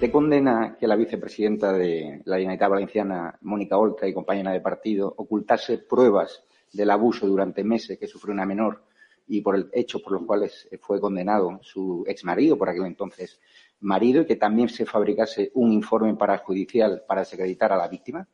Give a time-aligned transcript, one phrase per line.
[0.00, 5.12] ¿usted condena que la vicepresidenta de la Generalitat Valenciana, Mónica Oltra, y compañera de partido,
[5.14, 8.82] ocultase pruebas del abuso durante meses que sufrió una menor
[9.28, 13.42] y por el hecho por los cuales fue condenado su exmarido, por aquel entonces
[13.80, 18.26] marido, y que también se fabricase un informe parajudicial para desacreditar a la víctima?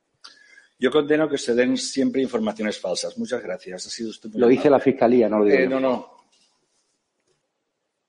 [0.79, 3.19] Yo condeno que se den siempre informaciones falsas.
[3.19, 3.89] Muchas gracias.
[3.89, 6.16] Ha sido usted muy Lo dice la Fiscalía, no lo digo Eh, no, no.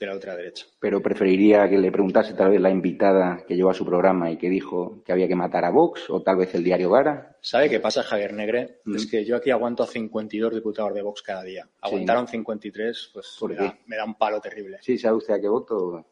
[0.00, 0.66] de la ultraderecha.
[0.80, 4.38] Pero preferiría que le preguntase tal vez la invitada que llevó a su programa y
[4.38, 7.36] que dijo que había que matar a Vox, o tal vez el diario Gara.
[7.42, 8.80] ¿Sabe qué pasa, Javier Negre?
[8.84, 8.96] Mm.
[8.96, 11.68] Es que yo aquí aguanto a 52 diputados de Vox cada día.
[11.82, 13.62] Aguantaron 53, pues ¿Por me qué?
[13.64, 14.78] da, me da un palo terrible.
[14.80, 16.06] ¿Sí sabe usted a qué voto?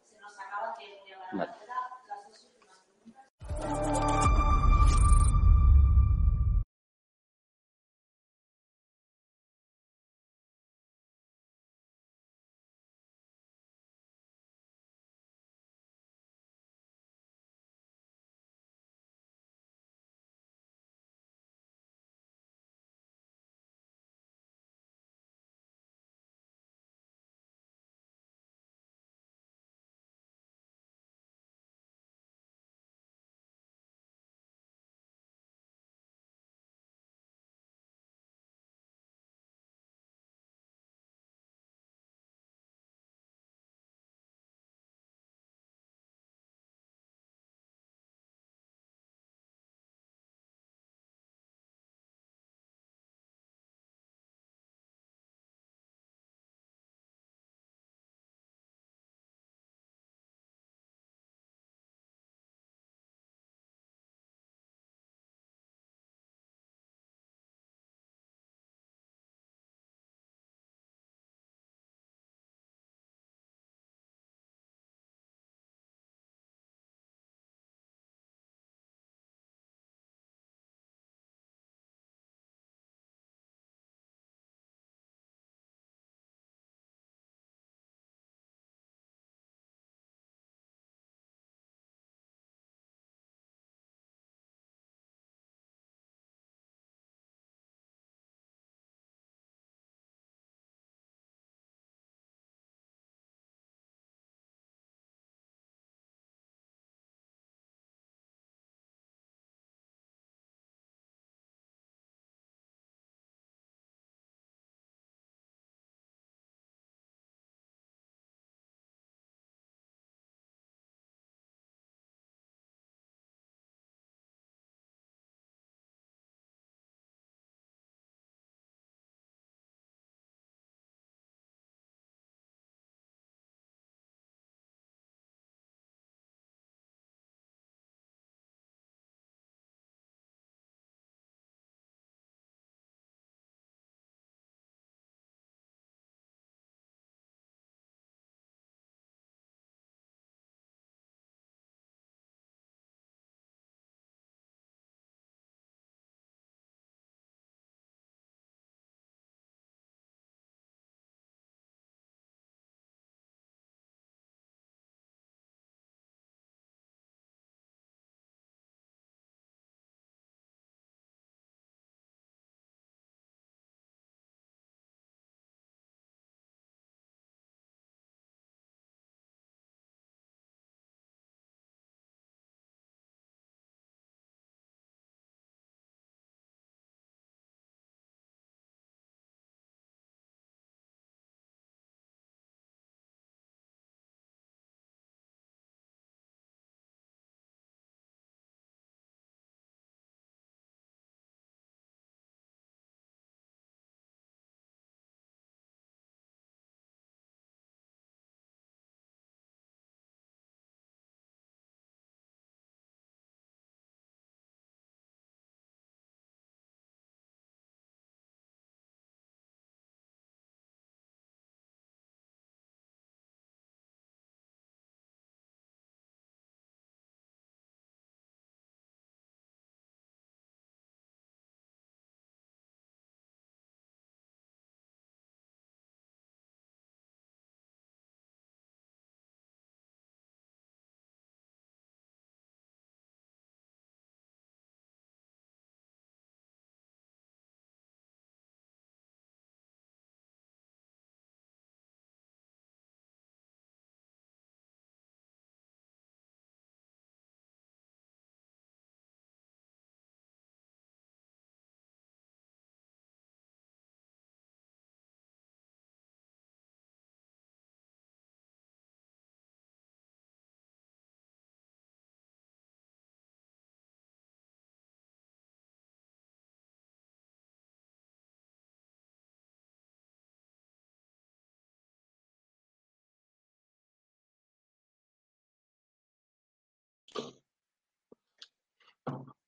[1.32, 1.50] Vale.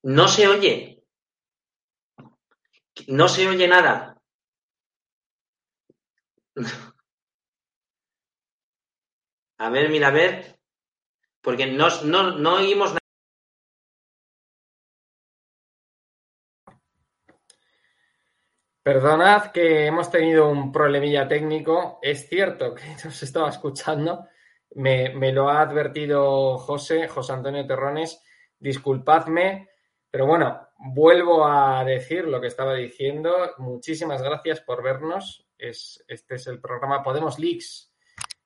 [0.02, 1.02] No se oye.
[3.08, 4.20] No se oye nada.
[9.58, 10.58] A ver, mira, a ver.
[11.42, 13.00] Porque no, no, no oímos nada.
[18.82, 21.98] Perdonad que hemos tenido un problemilla técnico.
[22.02, 24.26] Es cierto que nos estaba escuchando.
[24.76, 28.22] Me, me lo ha advertido José, José Antonio Terrones.
[28.58, 29.69] Disculpadme,
[30.10, 33.54] pero bueno, vuelvo a decir lo que estaba diciendo.
[33.58, 35.46] Muchísimas gracias por vernos.
[35.56, 37.92] Es, este es el programa Podemos Leaks.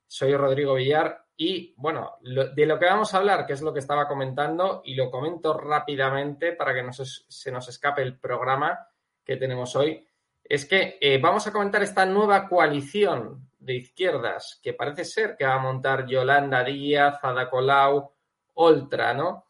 [0.06, 3.80] Soy Rodrigo Villar y bueno, de lo que vamos a hablar, que es lo que
[3.80, 8.86] estaba comentando, y lo comento rápidamente para que no se, se nos escape el programa
[9.24, 10.06] que tenemos hoy,
[10.44, 15.46] es que eh, vamos a comentar esta nueva coalición de izquierdas que parece ser que
[15.46, 18.12] va a montar Yolanda Díaz, Ada Colau,
[18.54, 19.43] Oltra, ¿no?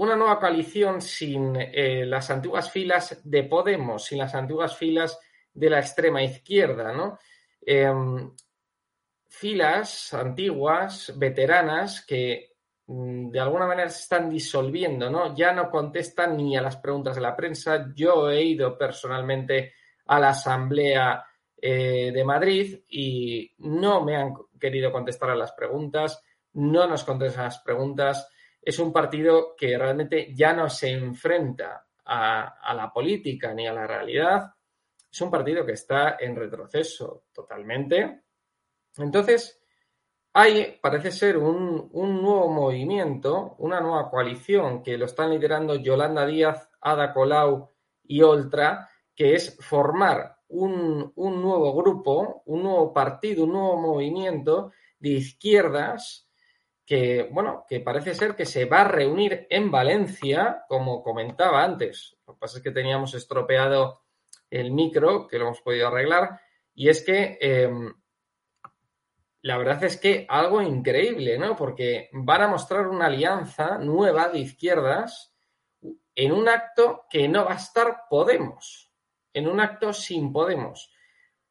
[0.00, 5.20] Una nueva coalición sin eh, las antiguas filas de Podemos, sin las antiguas filas
[5.52, 7.18] de la extrema izquierda, ¿no?
[7.60, 8.34] Em,
[9.28, 12.54] filas antiguas, veteranas, que
[12.86, 15.36] mm, de alguna manera se están disolviendo, ¿no?
[15.36, 17.92] Ya no contestan ni a las preguntas de la prensa.
[17.94, 19.74] Yo he ido personalmente
[20.06, 21.26] a la Asamblea
[21.60, 26.22] eh, de Madrid y no me han querido contestar a las preguntas,
[26.54, 28.30] no nos contestan las preguntas.
[28.62, 33.86] Es un partido que realmente ya no se enfrenta a, la política ni a la
[33.86, 34.52] realidad.
[35.10, 38.22] Es un partido que está en retroceso totalmente.
[38.96, 39.62] Entonces,
[40.32, 46.26] hay, parece ser, un, un nuevo movimiento, una nueva coalición que lo están liderando Yolanda
[46.26, 47.70] Díaz, Ada Colau
[48.04, 54.72] y Oltra, que es formar un, un nuevo grupo, un nuevo partido, un nuevo movimiento
[54.98, 56.29] de izquierdas
[56.90, 62.16] que, bueno, que parece ser que se va a reunir en Valencia, como comentaba antes.
[62.26, 64.02] Lo que pasa es que teníamos estropeado
[64.50, 66.40] el micro, que lo hemos podido arreglar,
[66.74, 67.70] y es que eh,
[69.42, 71.54] la verdad es que algo increíble, ¿no?
[71.54, 75.32] Porque van a mostrar una alianza nueva de izquierdas
[76.16, 78.92] en un acto que no va a estar Podemos,
[79.32, 80.92] en un acto sin Podemos.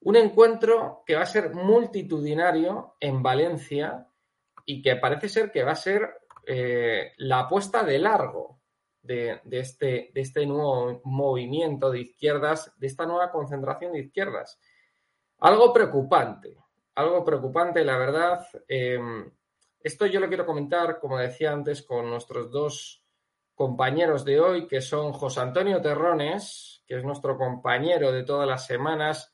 [0.02, 4.06] Un encuentro que va a ser multitudinario en Valencia
[4.66, 6.10] y que parece ser que va a ser
[6.46, 8.60] eh, la apuesta de largo
[9.02, 14.60] de, de, este, de este nuevo movimiento de izquierdas, de esta nueva concentración de izquierdas.
[15.40, 16.58] Algo preocupante,
[16.96, 18.46] algo preocupante, la verdad.
[18.68, 19.00] Eh,
[19.82, 23.04] esto yo lo quiero comentar, como decía antes, con nuestros dos
[23.56, 28.66] compañeros de hoy, que son José Antonio Terrones, que es nuestro compañero de todas las
[28.66, 29.34] semanas,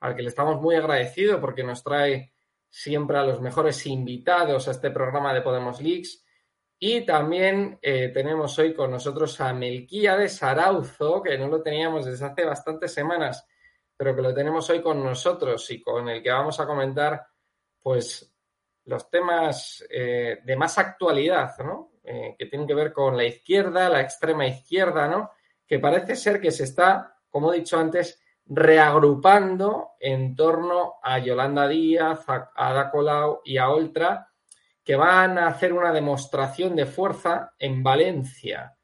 [0.00, 2.32] al que le estamos muy agradecidos porque nos trae
[2.70, 6.24] siempre a los mejores invitados a este programa de Podemos Leaks.
[6.78, 12.24] Y también eh, tenemos hoy con nosotros a Melquíades Arauzo, que no lo teníamos desde
[12.24, 13.46] hace bastantes semanas,
[13.94, 17.26] pero que lo tenemos hoy con nosotros y con el que vamos a comentar,
[17.82, 18.34] pues,
[18.84, 21.92] los temas eh, de más actualidad, ¿no?
[22.02, 25.32] Eh, que tienen que ver con la izquierda, la extrema izquierda, ¿no?
[25.66, 28.19] Que parece ser que se está, como he dicho antes,
[28.52, 34.28] reagrupando en torno a Yolanda Díaz, a Ada Colau y a Oltra,
[34.82, 38.76] que van a hacer una demostración de fuerza en Valencia,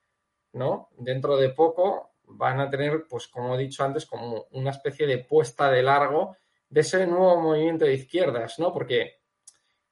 [0.52, 0.90] ¿no?
[0.96, 5.18] Dentro de poco van a tener, pues como he dicho antes, como una especie de
[5.18, 6.36] puesta de largo
[6.68, 8.72] de ese nuevo movimiento de izquierdas, ¿no?
[8.72, 9.20] Porque,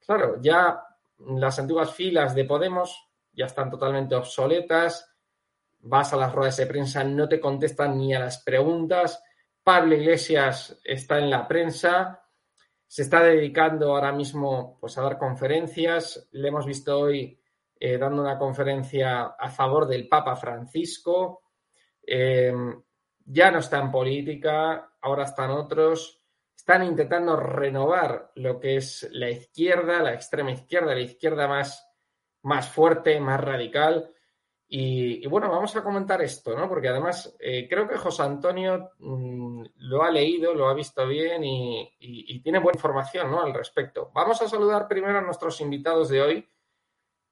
[0.06, 0.84] claro, ya
[1.18, 5.12] las antiguas filas de Podemos ya están totalmente obsoletas,
[5.80, 9.20] vas a las ruedas de prensa, no te contestan ni a las preguntas,
[9.64, 12.22] Pablo Iglesias está en la prensa,
[12.86, 16.28] se está dedicando ahora mismo pues, a dar conferencias.
[16.32, 17.40] Le hemos visto hoy
[17.80, 21.42] eh, dando una conferencia a favor del Papa Francisco.
[22.06, 22.54] Eh,
[23.24, 26.20] ya no está en política, ahora están otros.
[26.54, 31.88] Están intentando renovar lo que es la izquierda, la extrema izquierda, la izquierda más,
[32.42, 34.13] más fuerte, más radical.
[34.66, 36.68] Y, y, bueno, vamos a comentar esto, ¿no?
[36.68, 41.44] Porque además eh, creo que José Antonio mmm, lo ha leído, lo ha visto bien
[41.44, 43.42] y, y, y, tiene buena información, ¿no?
[43.42, 44.10] Al respecto.
[44.14, 46.50] Vamos a saludar primero a nuestros invitados de hoy,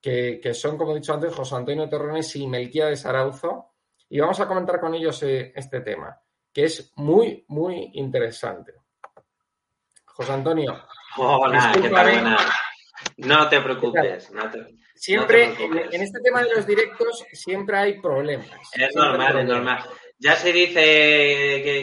[0.01, 3.73] que, que son, como he dicho antes, José Antonio Terrones y Melquíades Arauzo,
[4.09, 6.21] y vamos a comentar con ellos eh, este tema,
[6.53, 8.75] que es muy, muy interesante.
[10.05, 10.85] José Antonio.
[11.17, 12.05] Hola, ¿qué tal?
[12.05, 12.37] Buena.
[13.19, 14.31] No te preocupes.
[14.31, 14.77] No te...
[14.95, 18.49] Siempre, no en, en, este tema de los directos, siempre hay problemas.
[18.75, 19.85] Es normal, es normal.
[20.23, 20.81] Ya se dice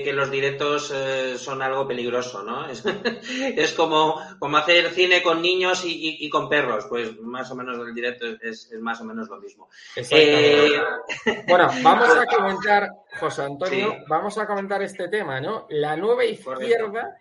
[0.02, 2.70] que, los directos eh, son algo peligroso, ¿no?
[2.70, 2.84] Es,
[3.76, 8.28] como, como hacer cine con niños y, con perros, pues más o menos el directo
[8.42, 9.68] es, más o menos lo mismo.
[9.98, 10.72] Eh,
[11.50, 12.88] bueno, vamos a comentar,
[13.20, 15.68] José Antonio, vamos a comentar este tema, ¿no?
[15.70, 17.18] La nueva izquierda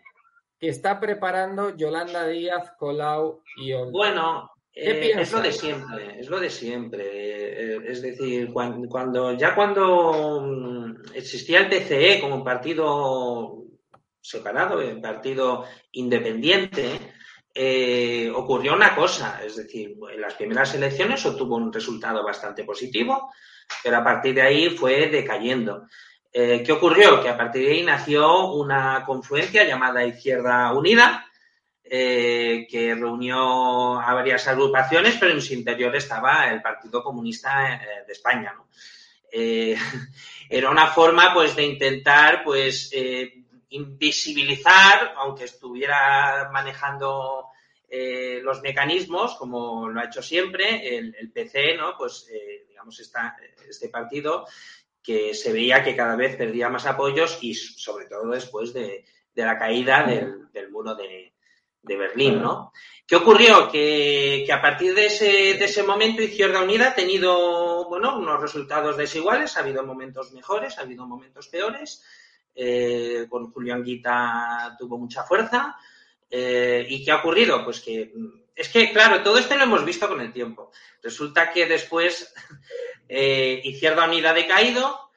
[0.58, 3.90] que está preparando Yolanda Díaz, Colau y Olga.
[3.92, 7.04] Bueno, eh, es lo de siempre, es lo de siempre.
[7.04, 13.64] Eh, es decir, cuando, ya cuando mm, existía el PCE como un partido
[14.20, 16.98] separado, un partido independiente,
[17.54, 23.32] eh, ocurrió una cosa, es decir, en las primeras elecciones obtuvo un resultado bastante positivo,
[23.82, 25.86] pero a partir de ahí fue decayendo.
[26.30, 27.23] ¿Qué ocurrió?
[27.23, 31.28] Que a partir de ahí nació una confluencia llamada Izquierda Unida,
[31.90, 38.04] eh, que reunió a varias agrupaciones, pero en su interior estaba el Partido Comunista eh,
[38.06, 38.54] de España.
[39.32, 39.75] Eh,
[40.50, 42.90] era una forma pues, de intentar pues,
[43.70, 47.47] invisibilizar, aunque estuviera manejando
[48.42, 51.97] los mecanismos, como lo ha hecho siempre, el, PC, ¿no?
[51.97, 52.30] pues,
[52.68, 54.47] digamos, este partido
[55.08, 59.58] que se veía que cada vez perdía más apoyos y sobre todo después de, la
[59.58, 61.32] caída del muro de,
[61.80, 62.72] de Berlín, ¿no?
[63.06, 63.70] ¿Qué ocurrió?
[63.70, 65.24] Que, a partir de ese,
[65.54, 70.76] de ese, momento Izquierda Unida ha tenido, bueno, unos resultados desiguales, ha habido momentos mejores,
[70.76, 72.04] ha habido momentos peores,
[72.54, 75.74] eh, con Julián Guita tuvo mucha fuerza,
[76.30, 77.64] eh, ¿y qué ha ocurrido?
[77.64, 78.12] Pues que,
[78.54, 80.70] es que, claro, todo esto lo hemos visto con el tiempo.
[81.02, 82.35] Resulta que después
[83.08, 85.08] eh, Izquierda Unida ha decaído,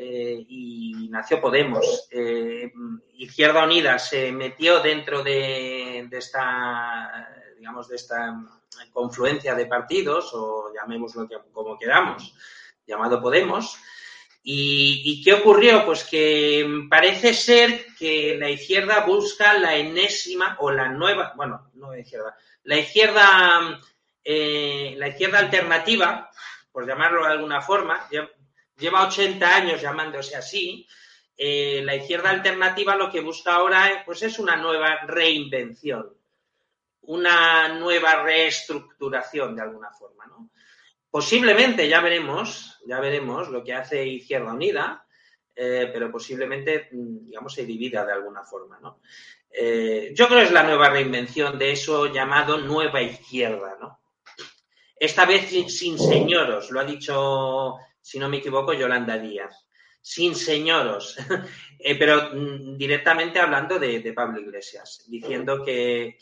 [0.00, 2.06] eh, y nació Podemos.
[2.12, 2.70] Eh,
[3.14, 8.40] Izquierda Unida se metió dentro de, esta, digamos, de esta
[8.92, 12.32] confluencia de partidos, o llamémoslo como queramos,
[12.86, 13.76] llamado Podemos.
[14.50, 15.84] ¿Y, qué ocurrió?
[15.84, 21.90] Pues que parece ser que la izquierda busca la enésima o la nueva, bueno, no
[21.90, 23.78] la izquierda, la izquierda,
[24.24, 26.30] eh, la izquierda alternativa,
[26.72, 28.08] por llamarlo de alguna forma,
[28.78, 30.88] lleva 80 años llamándose así.
[31.36, 36.16] Eh, la izquierda alternativa lo que busca ahora pues es una nueva reinvención,
[37.02, 40.24] una nueva reestructuración de alguna forma.
[40.24, 40.48] ¿no?
[41.10, 45.06] Posiblemente, ya veremos, ya veremos lo que hace Izquierda Unida,
[45.54, 48.78] eh, pero posiblemente, mm, digamos, se divida de alguna forma.
[48.80, 49.00] ¿no?
[49.50, 53.76] Eh, yo creo que es la nueva reinvención de eso llamado nueva izquierda.
[53.80, 54.00] ¿no?
[54.94, 59.66] Esta vez sin señoros, lo ha dicho si no me equivoco, Yolanda Díaz.
[60.00, 61.16] Sin señoros,
[61.78, 66.18] eh, pero mm, directamente hablando de, Pablo Iglesias, diciendo que,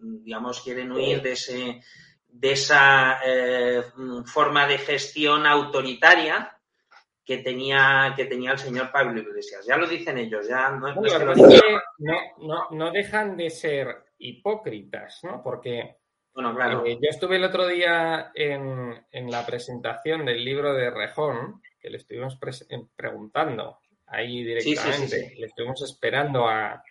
[0.00, 1.80] digamos, quieren huir de, ese,
[2.34, 3.82] de esa eh,
[4.26, 6.58] forma de gestión autoritaria
[7.24, 9.64] que tenía, que tenía el señor Pablo Iglesias.
[9.64, 10.92] Ya lo dicen ellos, ya no,
[12.70, 15.40] no, dejan de ser hipócritas, ¿no?
[15.42, 15.98] Porque
[16.34, 16.84] bueno, claro.
[16.84, 21.98] Eh, yo estuve el otro día en, la presentación del libro de Rejón, que le
[21.98, 22.36] estuvimos
[22.96, 25.34] preguntando ahí directamente.
[25.38, 26.82] le estuvimos esperando a,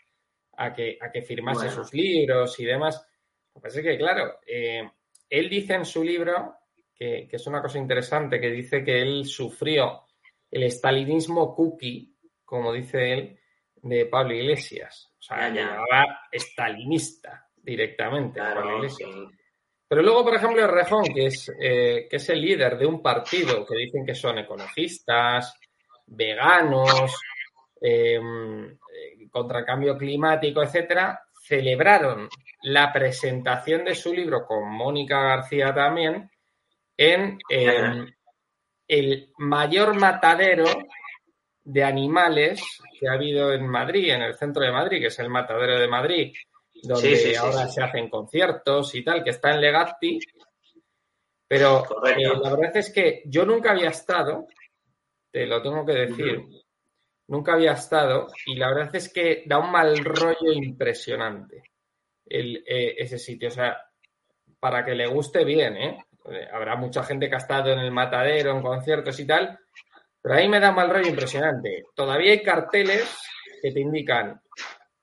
[0.74, 3.06] que, a que firmase sus libros y demás.
[3.54, 4.90] Lo que pasa es que, claro, eh,
[5.34, 6.58] él dice en su libro,
[6.96, 10.04] que, es una cosa interesante, que dice que él sufrió
[10.52, 13.40] el estalinismo cookie, como dice él,
[13.82, 15.12] de Pablo Iglesias.
[15.18, 18.40] O sea, llamaba estalinista directamente
[19.88, 23.02] Pero luego, por ejemplo, el Rejón, que es, eh, que es el líder de un
[23.02, 25.60] partido que dicen que son ecologistas,
[26.06, 27.20] veganos,
[27.82, 32.30] em, eh, contra el cambio climático, etcétera, celebraron
[32.64, 36.30] la presentación de su libro con Mónica García también
[36.96, 38.14] en em,
[38.88, 40.66] el mayor matadero
[41.64, 42.62] de animales
[43.00, 45.88] que ha habido en Madrid, en el centro de Madrid, que es el matadero de
[45.88, 46.34] Madrid,
[46.84, 50.20] donde ahora se hacen conciertos y tal, que está en Legazpi.
[51.48, 54.48] Pero eh, la verdad es que yo nunca había estado,
[55.32, 56.46] te lo tengo que decir,
[57.28, 61.73] nunca había estado y la verdad es que da un mal rollo impresionante
[62.26, 63.50] el, eh, ese sitio.
[63.50, 63.78] O sea,
[64.60, 66.06] para que le guste bien, ¿eh?
[66.32, 66.48] ¿eh?
[66.52, 69.60] Habrá mucha gente que ha estado en el matadero, en conciertos y tal,
[70.22, 71.84] pero ahí me da mal rollo impresionante.
[71.94, 73.18] Todavía hay carteles
[73.62, 74.42] que te indican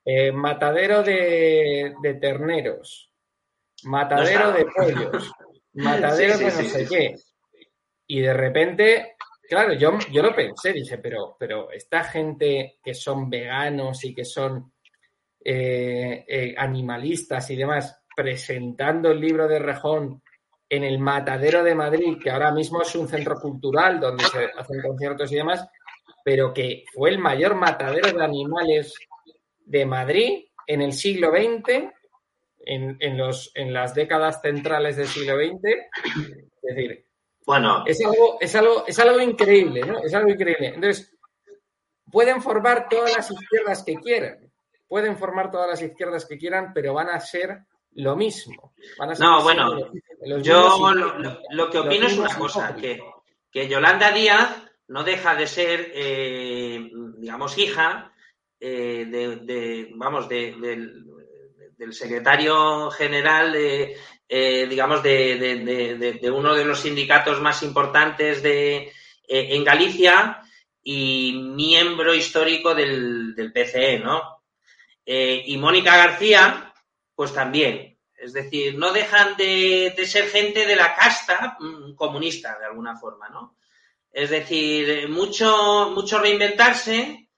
[0.04, 3.12] eh, matadero de, terneros,
[3.84, 5.30] matadero de pollos,
[5.74, 7.14] matadero de no sé qué.
[8.06, 9.16] Y de repente,
[9.48, 14.24] claro, yo, yo lo pensé, dije, pero, pero esta gente que son veganos y que
[14.24, 14.72] son
[15.42, 20.23] eh, eh, animalistas y demás, presentando el libro de Rejón
[20.68, 24.82] en el Matadero de Madrid, que ahora mismo es un centro cultural donde se hacen
[24.82, 25.66] conciertos y demás,
[26.25, 28.94] pero que fue el mayor matadero de animales
[29.64, 31.90] de Madrid en el siglo XX,
[32.62, 35.64] en, los, en las décadas centrales del siglo XX.
[36.62, 37.06] Es decir,
[37.47, 37.85] bueno.
[37.87, 40.02] es, algo, es, algo, es algo increíble, ¿no?
[40.04, 40.68] Es algo increíble.
[40.68, 41.16] Entonces,
[42.11, 44.50] pueden formar todas las izquierdas que quieran,
[44.90, 47.61] pueden formar todas las izquierdas que quieran, pero van a ser
[47.92, 48.75] lo mismo.
[49.20, 49.92] no, bueno,
[50.42, 50.92] yo
[51.52, 53.00] lo, que opino es una cosa, que,
[53.53, 58.12] que, Yolanda Díaz no deja de ser, eh, digamos, hija
[58.59, 61.07] eh, de, vamos, del,
[61.92, 63.96] secretario general de,
[64.29, 68.92] eh, digamos, de, uno de los sindicatos más importantes de,
[69.29, 70.42] en Galicia
[70.83, 74.39] y miembro histórico del, del PCE, ¿no?
[75.04, 76.72] Y Mónica García,
[77.14, 77.98] pues también.
[78.20, 83.28] Es decir, no dejan de, ser gente de la casta mm, comunista, de alguna forma,
[83.30, 83.56] ¿no?
[84.12, 87.28] Es decir, mucho, mucho reinventarse,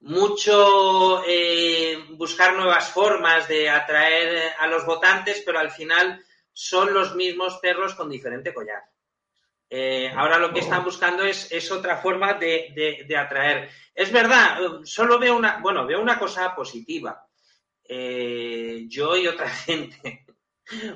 [0.00, 7.14] mucho eh, buscar nuevas formas de atraer a los votantes, pero al final son los
[7.14, 8.82] mismos perros con diferente collar.
[9.68, 13.70] Eh, ahora lo que están buscando es, es otra forma de, de, atraer.
[13.94, 17.26] Es verdad, solo veo una, bueno, veo una cosa positiva.
[17.86, 20.26] Eh, yo y otra gente,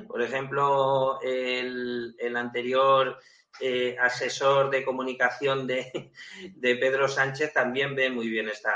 [0.07, 3.19] por ejemplo, el, anterior
[3.61, 6.13] eh, asesor de comunicación de,
[6.61, 8.75] Pedro Sánchez también ve muy bien esta,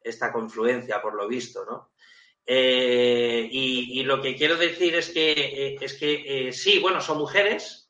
[0.00, 1.92] esta confluencia, por lo visto, ¿no?
[2.44, 7.81] Eh, y, lo que quiero decir es que, es que sí, bueno, son mujeres,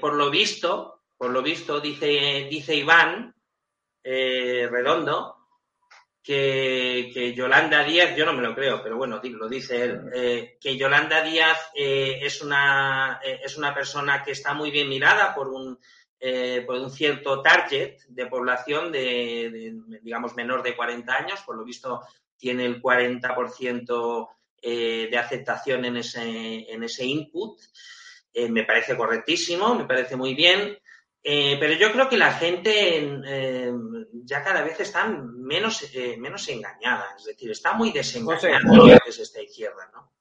[0.00, 3.34] por lo visto, por lo visto, dice, dice Iván
[4.02, 5.38] Redondo,
[6.28, 10.76] que, Yolanda Díaz, yo no me lo creo, pero bueno, lo dice él, eh, que
[10.76, 15.48] Yolanda Díaz eh, es, una, eh, es una persona que está muy bien mirada por
[15.48, 15.78] un,
[16.66, 22.02] por un cierto target de población de, digamos, menor de 40 años, por lo visto
[22.36, 24.28] tiene el 40%
[24.60, 27.58] de aceptación en ese, en ese input.
[28.50, 30.78] Me parece correctísimo, me parece muy bien.
[31.22, 33.72] Eh, pero yo creo que la gente eh,
[34.24, 39.10] ya cada vez está menos, eh, menos engañada, es decir, está muy desengañada José, que
[39.10, 40.12] es esta izquierda, ¿no?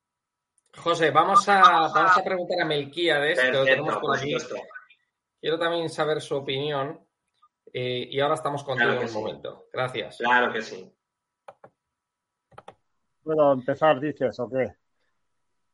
[0.75, 4.35] José, vamos a, vamos a preguntar a Melquíades, que lo tenemos por aquí.
[5.39, 6.99] Quiero también saber su opinión
[7.71, 9.69] y ahora estamos contigo en un momento.
[9.71, 10.17] Gracias.
[10.17, 10.91] Claro que sí.
[13.23, 14.73] ¿Puedo empezar, dices, o qué?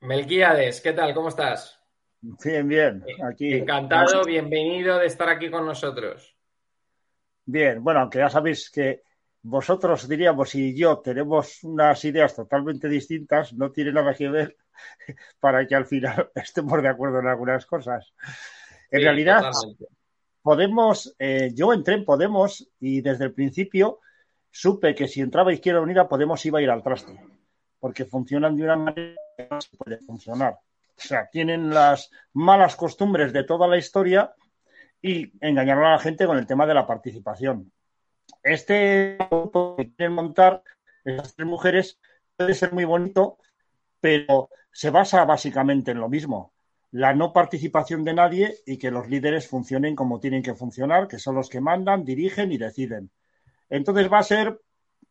[0.02, 1.14] Melquíades, ¿qué tal?
[1.14, 1.83] ¿Cómo estás?
[2.26, 3.04] Bien, bien.
[3.22, 3.54] Aquí.
[3.54, 6.34] Encantado, bienvenido de estar aquí con nosotros.
[7.46, 9.02] Bien, bueno, aunque ya sabéis que
[9.42, 14.56] vosotros, diríamos, y yo tenemos unas ideas totalmente distintas, no tiene nada que ver
[15.42, 18.14] para que al final estemos de acuerdo en algunas cosas.
[18.90, 19.52] En realidad,
[20.42, 24.00] Podemos, eh, yo entré en Podemos y desde el principio
[24.50, 27.20] supe que si entraba Izquierda Unida, Podemos iba a ir al traste,
[27.80, 30.58] porque funcionan de una manera que no se puede funcionar.
[30.98, 34.34] O sea, tienen las malas costumbres de toda la historia
[35.02, 37.72] y engañaron a la gente con el tema de la participación.
[38.42, 40.64] Este grupo que quieren montar,
[41.04, 42.00] esas tres mujeres,
[42.38, 43.38] puede ser muy bonito,
[44.00, 46.54] pero se basa básicamente en lo mismo.
[46.92, 51.20] La no participación de nadie y que los líderes funcionen como tienen que funcionar, que
[51.20, 53.12] son los que mandan, dirigen y deciden.
[53.70, 54.60] Entonces va a ser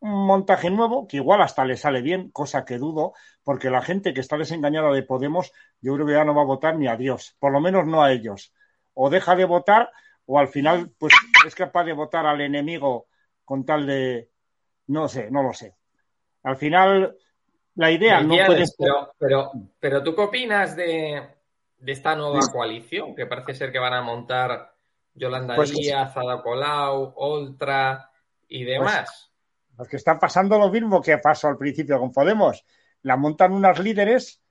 [0.03, 3.13] montaje nuevo que igual hasta le sale bien, cosa que dudo,
[3.43, 6.45] porque la gente que está desengañada de Podemos, yo creo que ya no va a
[6.45, 8.53] votar ni a Dios, por lo menos no a ellos.
[8.93, 9.91] O deja de votar
[10.25, 11.13] o al final pues
[11.45, 13.07] es capaz de votar al enemigo
[13.45, 14.29] con tal de
[14.87, 15.75] no sé, no lo sé.
[16.43, 17.15] Al final
[17.75, 21.29] la idea no puede pero, pero, pero tú qué opinas de,
[21.85, 24.73] esta nueva coalición que parece ser que van a montar
[25.13, 28.11] Yolanda pues Díaz, Ada Colau, Oltra
[28.47, 29.32] y pues demás.
[29.77, 32.65] Los que están pasando lo mismo que pasó al principio con Podemos.
[33.01, 34.41] La montan unas líderes,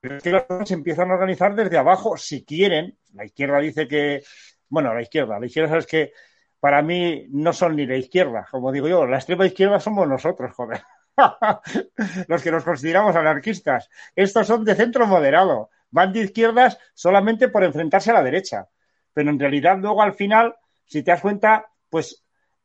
[0.00, 2.98] pero es que las cosas se empiezan a organizar desde abajo si quieren.
[3.14, 4.22] La izquierda dice que,
[4.68, 6.12] bueno, la izquierda, la izquierda es que
[6.58, 10.52] para mí no son ni la izquierda, como digo yo, la extrema izquierda somos nosotros,
[10.54, 10.82] joder.
[12.28, 13.88] Los que nos consideramos anarquistas.
[14.16, 15.70] Estos son de centro moderado.
[15.90, 18.68] Van de izquierdas solamente por enfrentarse a la derecha.
[19.12, 22.21] Pero en realidad luego al final, si te das cuenta, pues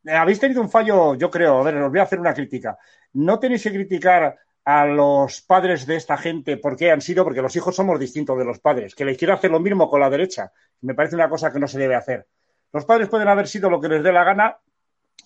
[0.07, 2.77] habéis tenido un fallo, yo creo, a ver, os voy a hacer una crítica.
[3.13, 7.55] No tenéis que criticar a los padres de esta gente porque han sido, porque los
[7.55, 10.51] hijos somos distintos de los padres, que la izquierda hace lo mismo con la derecha.
[10.81, 12.27] Me parece una cosa que no se debe hacer.
[12.73, 14.57] Los padres pueden haber sido lo que les dé la gana.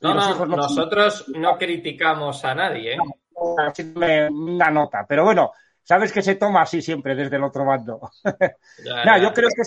[0.02, 2.94] No, no, nosotros no criticamos a nadie.
[2.94, 4.30] ¿eh?
[4.30, 8.12] una nota, pero bueno, sabes que se toma así siempre desde el otro bando.
[9.22, 9.63] yo creo que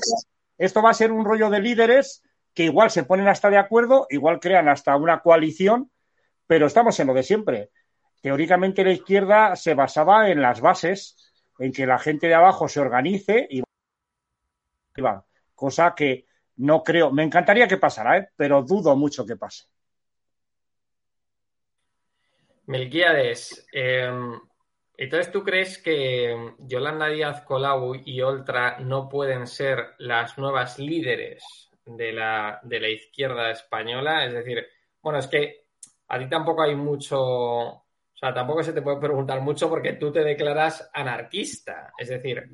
[0.57, 2.23] esto va a ser un rollo de líderes
[2.55, 5.91] que igual se ponen hasta de acuerdo, igual crean hasta una coalición,
[6.47, 7.71] pero estamos en lo de siempre.
[8.23, 12.81] Teóricamente la izquierda se basaba en las bases, en que la gente de abajo se
[12.81, 13.63] organice y
[15.03, 18.29] va, cosa que no creo, me encantaría que pasara, ¿eh?
[18.37, 19.65] pero dudo mucho que pase.
[22.67, 24.11] Melquiades, eh,
[24.97, 31.74] entonces tú crees que Yolanda Díaz Colau y Oltra no pueden ser las nuevas líderes
[31.87, 34.25] de la, de la izquierda española?
[34.25, 34.67] Es decir,
[35.03, 35.65] bueno, es que
[36.09, 40.13] a ti tampoco hay mucho, o sea, tampoco se te puede preguntar mucho porque tú
[40.13, 41.93] te declaras anarquista.
[41.99, 42.51] Es decir,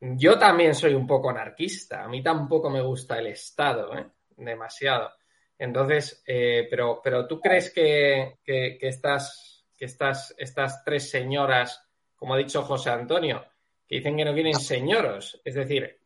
[0.00, 2.04] yo también soy un poco anarquista.
[2.04, 4.06] A mí tampoco me gusta el Estado, ¿eh?
[4.36, 5.12] demasiado.
[5.58, 11.86] Entonces, eh, pero, pero tú crees que, que, estas, que estas, estas tres señoras,
[12.16, 13.44] como ha dicho José Antonio,
[13.86, 15.99] que dicen que no quieren señoros, es decir,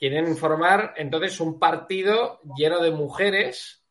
[0.00, 3.84] quieren formar entonces un partido lleno de mujeres,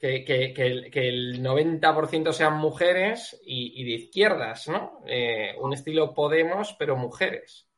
[0.00, 0.24] que,
[0.56, 5.00] el, que el 90% sean mujeres y, de izquierdas, ¿no?
[5.06, 7.68] Eh, un estilo Podemos, pero mujeres.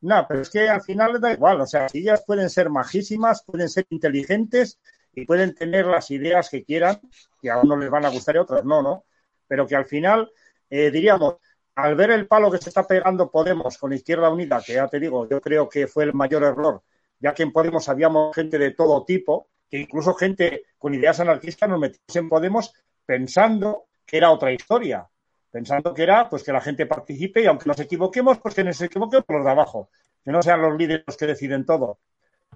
[0.00, 3.68] No, pero es que al final da igual, o sea, ellas pueden ser majísimas, pueden
[3.68, 4.78] ser inteligentes
[5.12, 7.00] y pueden tener las ideas que quieran,
[7.40, 9.04] que a unos les van a gustar y a otros no, ¿no?
[9.48, 10.30] Pero que al final,
[10.70, 11.36] eh, diríamos,
[11.76, 15.00] al ver el palo que se está pegando Podemos con Izquierda Unida, que ya te
[15.00, 16.82] digo, yo creo que fue el mayor error,
[17.18, 21.68] ya que en Podemos habíamos gente de todo tipo, que incluso gente con ideas anarquistas
[21.68, 22.72] nos metimos en Podemos
[23.04, 25.08] pensando que era otra historia,
[25.50, 28.80] pensando que era pues que la gente participe y aunque nos equivoquemos, pues que nos
[28.80, 29.88] equivoquemos los de abajo,
[30.24, 31.98] que no sean los líderes los que deciden todo.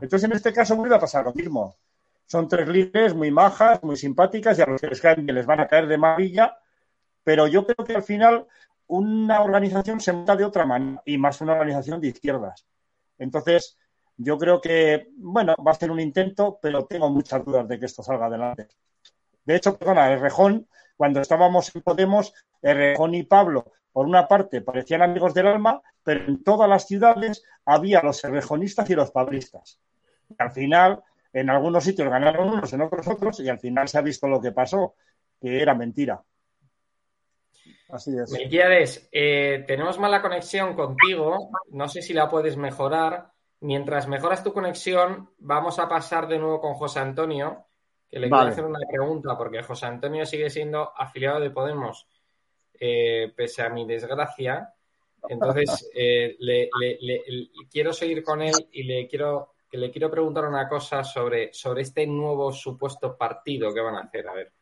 [0.00, 1.76] Entonces, en este caso vuelve a pasar lo mismo.
[2.26, 5.60] Son tres líderes muy majas, muy simpáticas y a los que les caen les van
[5.60, 6.58] a caer de maravilla,
[7.24, 8.46] pero yo creo que al final
[8.88, 12.66] una organización se monta de otra manera y más una organización de izquierdas.
[13.18, 13.78] Entonces,
[14.16, 17.86] yo creo que, bueno, va a ser un intento, pero tengo muchas dudas de que
[17.86, 18.68] esto salga adelante.
[19.44, 24.28] De hecho, perdona, el Rejón, cuando estábamos en Podemos, el Rejón y Pablo, por una
[24.28, 29.10] parte, parecían amigos del alma, pero en todas las ciudades había los rejonistas y los
[29.10, 29.80] pablistas.
[30.28, 33.98] Y al final, en algunos sitios ganaron unos, en otros otros, y al final se
[33.98, 34.94] ha visto lo que pasó,
[35.40, 36.22] que era mentira.
[37.90, 38.30] Así es.
[38.30, 43.32] Melquiades, eh, tenemos mala conexión contigo, no sé si la puedes mejorar.
[43.60, 47.66] Mientras mejoras tu conexión, vamos a pasar de nuevo con José Antonio,
[48.08, 48.52] que le Vale.
[48.52, 52.06] quiero hacer una pregunta, porque José Antonio sigue siendo afiliado de Podemos,
[52.78, 54.72] eh, pese a mi desgracia.
[55.28, 59.90] Entonces, eh, le- le- le- le- quiero seguir con él y le quiero, que le
[59.90, 64.28] quiero preguntar una cosa sobre, sobre este nuevo supuesto partido que van a hacer.
[64.28, 64.52] A ver.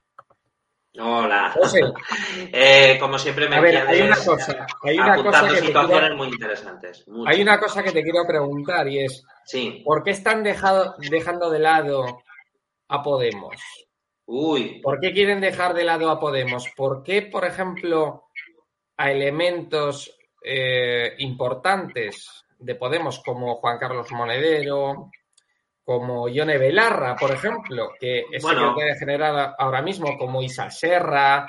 [0.99, 1.51] Hola.
[1.55, 1.81] José,
[2.53, 5.67] Eh, como siempre me A ver, hay una cosa, hay una apuntando cosa que te
[5.67, 7.09] situaciones quiero- muy interesantes.
[7.09, 7.29] mucho.
[7.31, 9.83] hay una cosa que te quiero preguntar y es, Sí.
[9.85, 12.23] ¿por qué están dejado- dejando de lado
[12.89, 13.57] a Podemos?
[14.27, 14.81] Uy.
[14.83, 16.67] ¿Por qué quieren dejar de lado a Podemos?
[16.77, 18.25] ¿Por qué, por ejemplo,
[18.97, 20.13] a elementos
[20.49, 25.11] eh, importantes de Podemos como Juan Carlos Monedero,
[25.87, 28.71] como Ione Belarra, por ejemplo, que es Bueno.
[28.71, 31.49] secretaria general ahora mismo, como Isa Serra,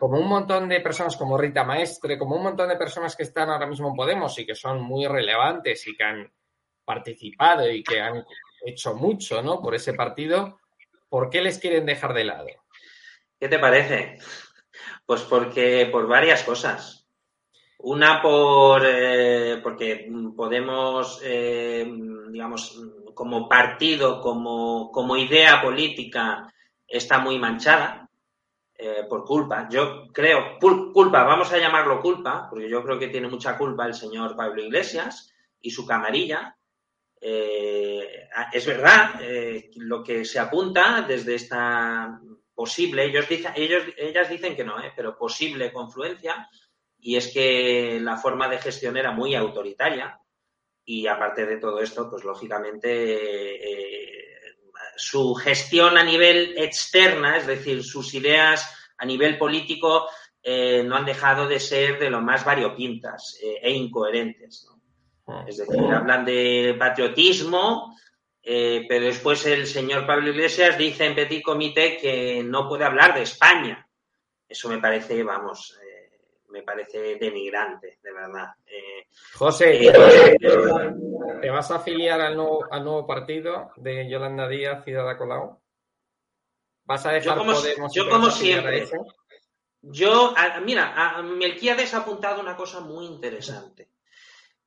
[0.00, 3.50] como un montón de personas como Rita Maestre, como un montón de personas que están
[3.50, 6.32] ahora mismo en Podemos y que son muy relevantes y que han
[6.82, 8.24] participado y que han
[8.64, 9.60] hecho mucho ¿no?
[9.60, 10.58] por ese partido,
[11.10, 12.46] ¿por qué les quieren dejar de lado?
[13.38, 14.16] ¿Qué te parece?
[15.04, 17.06] Pues porque por varias cosas.
[17.80, 21.86] Una por eh, porque Podemos, eh,
[22.30, 22.80] digamos,
[23.14, 26.52] como partido, como, como idea política,
[26.86, 28.08] está muy manchada
[28.76, 29.68] eh, por culpa.
[29.70, 33.94] Yo creo, culpa, vamos a llamarlo culpa, porque yo creo que tiene mucha culpa el
[33.94, 36.56] señor Pablo Iglesias y su camarilla.
[37.20, 42.20] Eh, es verdad eh, lo que se apunta desde esta
[42.54, 46.48] posible, ellos dicen, ellos, ellas dicen que no, pero posible confluencia,
[47.00, 50.18] y es que la forma de gestión era muy autoritaria,
[50.84, 54.24] y aparte de todo esto, pues lógicamente eh,
[54.96, 60.08] su gestión a nivel externa, es decir, sus ideas a nivel político,
[60.42, 64.68] eh, no han dejado de ser de lo más variopintas eh, e incoherentes.
[65.26, 65.46] ¿no?
[65.46, 67.96] Es decir, hablan de patriotismo,
[68.42, 73.14] eh, pero después el señor Pablo Iglesias dice en Petit Comité que no puede hablar
[73.14, 73.88] de España.
[74.46, 75.78] Eso me parece, vamos,
[76.54, 78.54] me parece denigrante, de verdad.
[78.64, 80.36] Eh, José, eh,
[81.40, 85.60] ¿te vas a afiliar al nuevo, al nuevo partido de Yolanda Díaz Ada Colau?
[86.84, 88.86] ¿Vas a dejar Yo como- Podemos yo como siempre.
[89.82, 93.88] Yo, a- mira, a Melquiades ha apuntado una cosa muy interesante.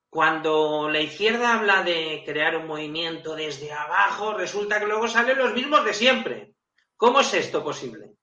[0.10, 5.54] cuando la izquierda habla de crear un movimiento desde abajo, resulta que luego salen los
[5.54, 6.54] mismos de siempre.
[6.95, 8.13] ¿Cómo es esto posible?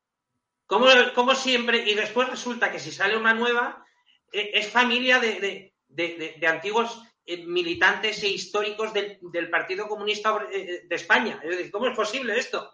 [0.67, 1.89] ¿Cómo, siempre?
[1.91, 3.85] Y después resulta que si sale una nueva,
[4.33, 5.73] e, es familia de,
[6.47, 11.41] antiguos eh, militantes e históricos del, Partido Comunista eh, de España.
[11.43, 12.73] Es decir, ¿cómo es posible esto?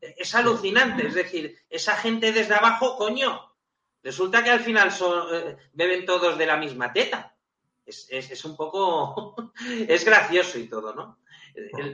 [0.00, 1.06] Es alucinante.
[1.06, 3.54] Es decir, esa gente desde abajo, coño,
[4.02, 4.92] resulta que al final
[5.32, 7.36] eh, beben todos de la misma teta.
[7.86, 9.52] es un poco,
[9.88, 11.19] es gracioso y todo, ¿no?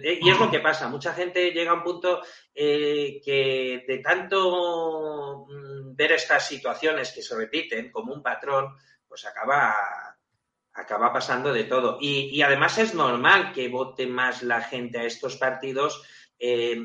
[0.02, 2.22] Y es lo que pasa, mucha gente llega a un punto
[2.54, 8.76] eh, que de tanto mm, ver estas situaciones que se repiten como un patrón,
[9.08, 9.74] pues acaba,
[10.72, 11.98] acaba pasando de todo.
[12.00, 16.02] Y además es normal que vote más la gente a estos partidos
[16.38, 16.76] eh,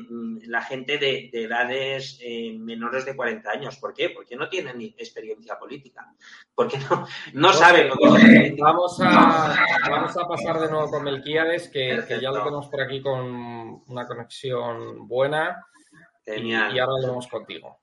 [0.46, 3.76] la gente de, edades eh, menores de 40 años.
[3.76, 4.10] ¿Por qué?
[4.10, 6.12] Porque no tienen experiencia política.
[6.54, 9.54] Porque no, no saben lo que Vamos a,
[9.90, 14.06] vamos a pasar de nuevo con Melquiades, que, ya lo tenemos por aquí con una
[14.06, 15.66] conexión buena.
[16.26, 17.80] Y, ahora lo vemos contigo.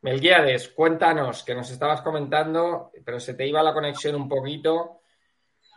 [0.00, 5.02] Melquiades, cuéntanos, que nos estabas comentando, pero se te iba la conexión un poquito.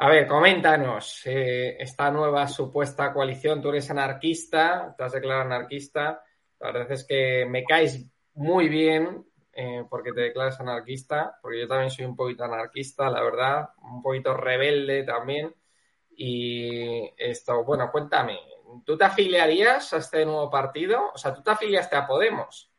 [0.03, 3.61] A ver, coméntanos eh, esta nueva supuesta coalición.
[3.61, 6.23] Tú eres anarquista, te has declarado anarquista.
[6.59, 11.67] La verdad es que me caes muy bien eh, porque te declaras anarquista, porque yo
[11.67, 15.53] también soy un poquito anarquista, la verdad, un poquito rebelde también.
[16.17, 18.39] Y esto, bueno, cuéntame,
[18.83, 21.11] ¿tú te afiliarías a este nuevo partido?
[21.13, 22.71] O sea, ¿tú te afiliaste a Podemos?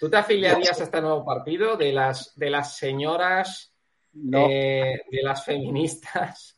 [0.00, 3.70] ¿Tú te afiliarías a este nuevo partido de las, de las señoras,
[4.32, 6.56] eh, de las feministas?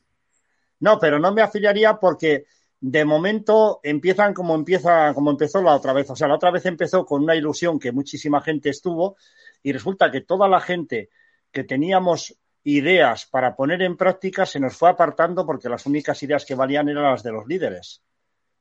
[0.83, 2.47] No, pero no me afiliaría porque
[2.81, 6.11] de momento empiezan como empieza, como empezó la otra vez.
[6.11, 9.17] O sea, la otra vez empezó con una ilusión que muchísima gente estuvo
[9.63, 11.09] y resulta que toda la gente
[11.53, 16.45] que teníamos ideas para poner en práctica se nos fue apartando porque las únicas ideas
[16.45, 18.03] que valían eran las de los líderes.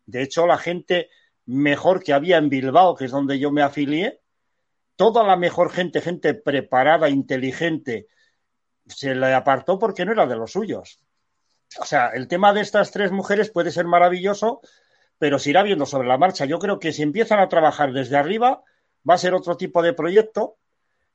[0.05, 1.09] De hecho, la gente
[1.47, 4.21] mejor que había en Bilbao, que es donde yo me afilié,
[4.95, 8.05] toda la mejor gente, gente preparada, inteligente,
[8.85, 10.99] se le apartó porque no era de los suyos
[11.79, 14.61] o sea, el tema de estas tres mujeres puede ser maravilloso,
[15.17, 16.45] pero se irá viendo sobre la marcha.
[16.45, 18.63] Yo creo que si empiezan a trabajar desde arriba,
[19.07, 20.57] va a ser otro tipo de proyecto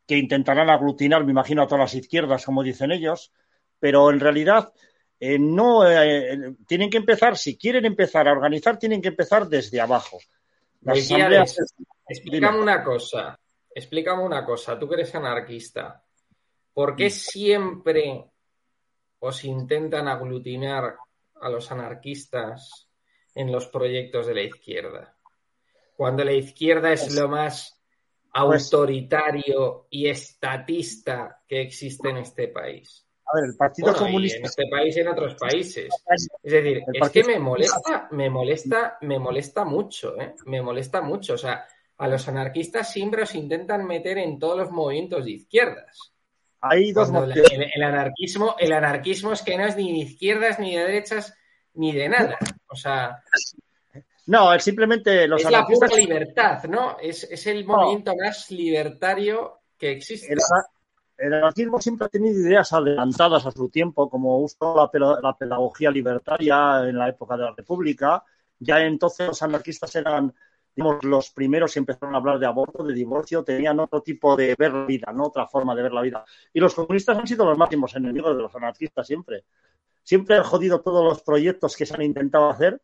[0.06, 3.32] que intentarán aglutinar, me imagino, a todas las izquierdas, como dicen ellos,
[3.80, 4.72] pero en realidad
[5.18, 9.80] eh, no eh, tienen que empezar, si quieren empezar a organizar, tienen que empezar desde
[9.80, 10.18] abajo.
[12.08, 13.38] Explícame una cosa,
[13.74, 16.04] explícame una cosa, tú que eres anarquista,
[16.72, 17.10] ¿por qué mm.
[19.32, 20.96] Siempre os intentan aglutinar
[21.40, 22.88] a los anarquistas
[23.34, 25.16] en los proyectos de la izquierda.
[25.96, 27.82] Cuando la izquierda es lo más
[28.32, 33.06] pues autoritario y estatista que existe en este país.
[33.26, 34.38] A ver, el Partido Comunista.
[34.38, 35.88] En este país y en otros países.
[36.42, 40.34] Es decir, es que me molesta, me molesta, me molesta mucho, ¿eh?
[40.44, 41.34] Me molesta mucho.
[41.34, 41.66] O sea,
[41.98, 46.15] a los anarquistas siempre os intentan meter en todos los movimientos de izquierdas.
[46.60, 50.84] Hay dos el, anarquismo, el anarquismo es que no es ni de izquierdas, ni de
[50.84, 51.34] derechas,
[51.74, 52.38] ni de nada.
[52.68, 53.22] O sea.
[54.26, 56.96] No, es simplemente los es la pura libertad, ¿no?
[57.00, 60.34] Es, el movimiento más libertario que existe.
[61.18, 65.90] El, anarquismo siempre ha tenido ideas adelantadas a su tiempo, como usó la, la pedagogía
[65.90, 68.22] libertaria en la época de la República.
[68.58, 70.34] Ya entonces los anarquistas eran
[70.76, 74.74] digamos, los primeros empezaron a hablar de aborto, de divorcio, tenían otro tipo de ver
[74.74, 75.24] la vida, ¿no?
[75.24, 76.24] Otra forma de ver la vida.
[76.52, 79.44] Y los comunistas han sido los máximos enemigos de los anarquistas siempre.
[80.02, 82.82] Siempre han jodido todos los proyectos que se han intentado hacer.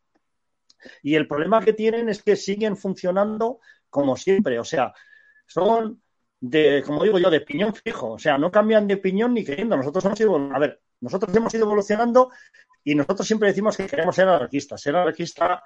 [1.02, 4.59] Y el problema que tienen es que siguen funcionando como siempre.
[4.59, 4.94] O sea,
[5.46, 6.02] son
[6.40, 8.12] de, como digo yo, de piñón fijo.
[8.12, 9.76] O sea, no cambian de piñón ni queriendo.
[9.76, 12.31] Nosotros hemos ido, a ver, nosotros hemos ido evolucionando
[12.83, 14.81] y nosotros siempre decimos que queremos ser anarquistas.
[14.81, 15.62] Ser anarquista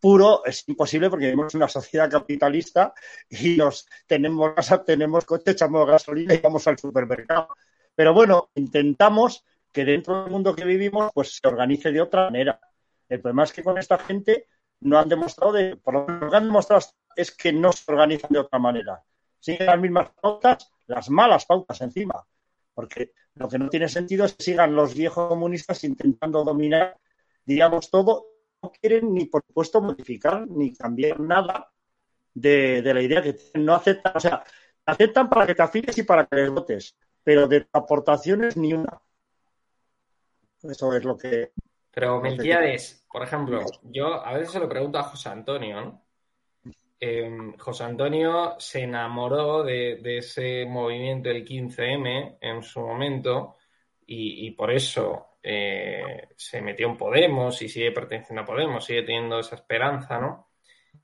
[0.00, 2.94] puro es imposible porque vivimos una sociedad capitalista
[3.28, 4.54] y nos tenemos
[4.86, 7.48] tenemos coche, echamos gasolina y vamos al supermercado.
[7.94, 12.60] Pero bueno, intentamos que dentro del mundo que vivimos pues se organice de otra manera.
[13.08, 14.46] El problema es que con esta gente
[14.80, 16.82] no han demostrado de, por lo que han demostrado
[17.16, 19.02] es que no se organizan de otra manera.
[19.40, 22.24] Siguen las mismas pautas, las malas pautas encima.
[22.72, 26.98] Porque lo que no tiene sentido es que sigan los viejos comunistas intentando dominar,
[27.44, 28.33] digamos, todo
[28.70, 31.72] quieren ni, por supuesto, modificar ni cambiar nada
[32.32, 34.44] de, la idea que No aceptan, o sea,
[34.86, 39.00] aceptan para que te afines y para que les votes, pero de aportaciones ni una.
[40.62, 41.52] Eso es lo que.
[41.90, 46.04] Pero Melquiades, por ejemplo, yo a veces se lo pregunto a José Antonio, ¿no?
[46.98, 53.56] Em, José Antonio se enamoró de, de, ese movimiento del 15M en su momento
[54.06, 59.38] y, por eso eh, se metió en Podemos y sigue perteneciendo a Podemos, sigue teniendo
[59.40, 60.48] esa esperanza, ¿no?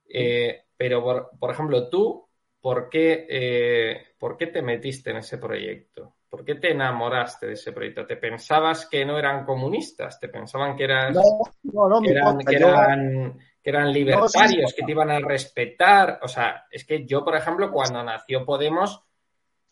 [0.09, 2.27] Eh, pero, por, por, ejemplo, tú,
[2.59, 6.15] ¿por qué, eh, ¿por qué te metiste en ese proyecto?
[6.27, 8.07] ¿Por qué te enamoraste de ese proyecto?
[8.07, 10.19] ¿Te pensabas que no eran comunistas?
[10.19, 16.19] ¿Te pensaban que eran, que, eran, que, eran libertarios, que te iban a respetar?
[16.23, 19.05] O sea, es que yo, por ejemplo, cuando nació Podemos,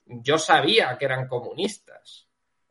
[0.04, 2.27] yo sabía que eran comunistas.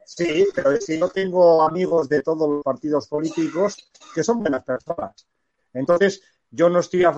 [0.08, 5.28] Sí, pero si no tengo amigos de todos los partidos políticos que son buenas personas.
[5.74, 7.13] Entonces, yo no estoy a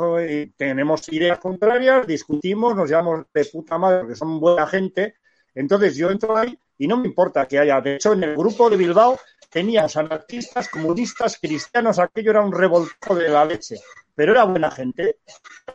[0.58, 5.18] tenemos ideas contrarias, discutimos, nos llamamos de puta madre porque son buena gente.
[5.54, 7.80] Entonces yo entro ahí y no me importa que haya.
[7.80, 9.20] De hecho, en el grupo de Bilbao
[9.52, 13.80] teníamos anarquistas, comunistas, cristianos, aquello era un revolto de la leche.
[14.16, 15.18] Pero era buena gente.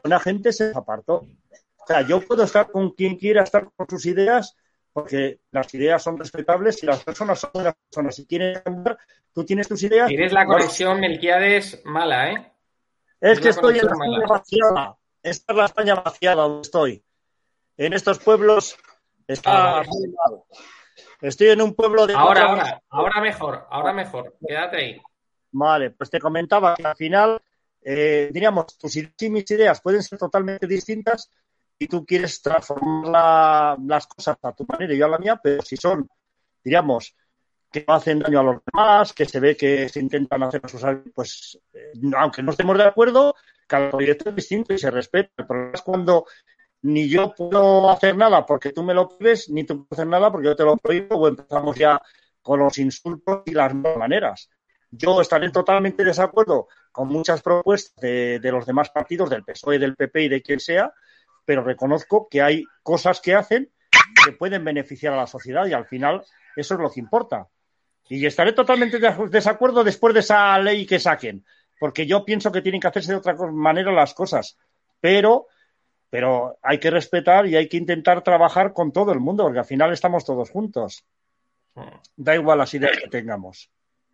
[0.03, 1.15] Buena gente se apartó.
[1.79, 4.57] O sea, yo puedo estar con quien quiera estar con sus ideas
[4.95, 8.15] porque las ideas son respetables y las personas son buenas personas.
[8.15, 8.97] Si quieren cambiar,
[9.33, 10.07] tú tienes tus ideas.
[10.07, 12.53] Tienes la conexión, Melquiades, mala, ¿eh?
[13.21, 14.97] Es que estoy en la España vaciada.
[15.21, 17.05] Esta es la España vaciada donde estoy.
[17.77, 18.77] En estos pueblos
[19.27, 19.83] está ah,
[21.21, 22.15] Estoy en un pueblo de.
[22.15, 24.37] Ahora, ahora, ahora mejor, ahora mejor.
[24.47, 25.03] Quédate ahí.
[25.51, 27.41] Vale, pues te comentaba que al final,
[27.81, 31.33] eh, diríamos, tus ideas y mis ideas pueden ser totalmente distintas,
[31.79, 35.63] y tú quieres transformar las cosas a tu manera y yo a la mía, pero
[35.63, 36.09] si son,
[36.63, 37.15] diríamos,
[37.71, 40.83] que no hacen daño a los demás, que se ve que se intentan hacer sus
[41.13, 43.35] pues eh, aunque no estemos de acuerdo,
[43.67, 45.31] cada proyecto es distinto y se respeta.
[45.39, 46.27] El problema es cuando
[46.83, 50.31] ni yo puedo hacer nada porque tú me lo pides, ni tú puedes hacer nada
[50.31, 52.01] porque yo te lo prohíbo, o empezamos ya
[52.43, 54.51] con los insultos y las maneras.
[54.91, 59.81] Yo estaré totalmente de desacuerdo con muchas propuestas de, de los demás partidos, del PSOE,
[59.81, 60.93] del PP y de quien sea,
[61.45, 63.71] pero reconozco que hay cosas que hacen
[64.25, 66.23] que pueden beneficiar a la sociedad y al final
[66.57, 67.49] eso es lo que importa.
[68.09, 71.45] Y estaré totalmente de desacuerdo después de esa ley que saquen,
[71.79, 74.59] porque yo pienso que tienen que hacerse de otra manera las cosas,
[75.01, 75.47] pero,
[76.11, 79.65] pero hay que respetar y hay que intentar trabajar con todo el mundo, porque al
[79.65, 81.05] final estamos todos juntos.
[82.17, 83.71] Da igual las ideas que tengamos.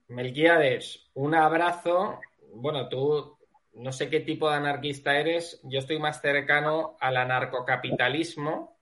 [0.09, 2.19] Melquiades, un abrazo.
[2.55, 3.37] Bueno, tú
[3.81, 8.79] no sé qué tipo de anarquista eres, yo estoy más cercano al anarcocapitalismo,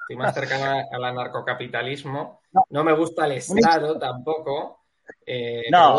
[0.00, 4.84] estoy más cercano al anarcocapitalismo, no me gusta el Estado tampoco.
[5.24, 5.98] Eh, no,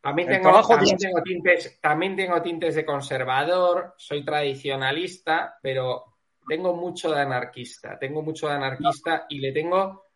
[0.00, 6.16] también, tengo, tintes, también tengo tintes de conservador, soy tradicionalista, pero
[6.48, 10.07] tengo mucho de anarquista, tengo mucho de anarquista y le tengo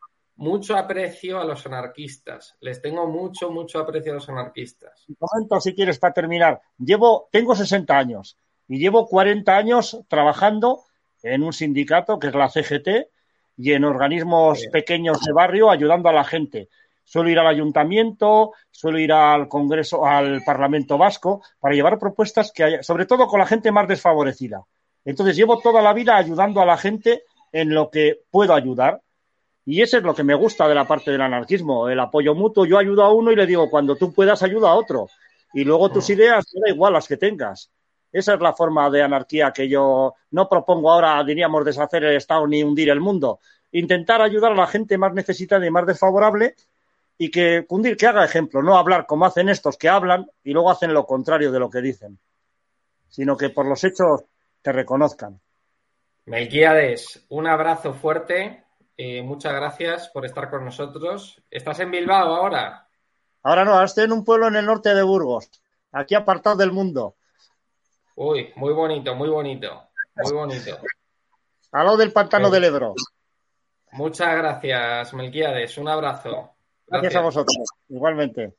[0.42, 2.56] mucho aprecio a los anarquistas.
[2.60, 5.04] Les tengo mucho, mucho aprecio a los anarquistas.
[5.08, 6.60] Un momento, si quieres, para terminar.
[6.78, 8.36] Llevo, tengo 60 años
[8.66, 10.82] y llevo 40 años trabajando
[11.22, 13.08] en un sindicato que es la CGT
[13.56, 16.68] y en organismos pequeños de barrio ayudando a la gente.
[17.04, 22.64] Suelo ir al ayuntamiento, suelo ir al Congreso, al Parlamento Vasco para llevar propuestas que
[22.64, 24.64] haya, sobre todo con la gente más desfavorecida.
[25.04, 27.22] Entonces llevo toda la vida ayudando a la gente
[27.52, 29.02] en lo que puedo ayudar
[29.64, 32.66] y eso es lo que me gusta de la parte del anarquismo, el apoyo mutuo.
[32.66, 35.08] Yo ayudo a uno y le digo, cuando tú puedas, ayuda a otro.
[35.52, 36.12] Y luego tus mm.
[36.12, 37.70] ideas, da igual las que tengas.
[38.10, 42.46] Esa es la forma de anarquía que yo no propongo ahora, diríamos, deshacer el Estado
[42.46, 43.40] ni hundir el mundo.
[43.70, 46.56] Intentar ayudar a la gente más necesitada y más desfavorable
[47.16, 50.70] y que cundir, que haga ejemplo, no hablar como hacen estos que hablan y luego
[50.70, 52.18] hacen lo contrario de lo que dicen,
[53.08, 54.24] sino que por los hechos
[54.60, 55.40] te reconozcan.
[56.26, 58.64] Melquiades, un abrazo fuerte
[58.96, 61.40] eh, muchas gracias por estar con nosotros.
[61.50, 62.88] ¿Estás en Bilbao ahora?
[63.42, 65.50] Ahora no, estoy en un pueblo en el norte de Burgos,
[65.90, 67.16] aquí apartado del mundo.
[68.14, 70.78] Uy, muy bonito, muy bonito, muy bonito.
[71.72, 72.94] Al lado del pantano del Ebro.
[73.92, 75.76] Muchas gracias, Melquiades.
[75.78, 76.54] Un abrazo.
[76.86, 77.56] Gracias, a vosotros,
[77.88, 78.54] igualmente.